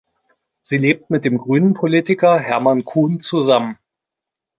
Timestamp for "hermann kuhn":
2.39-3.19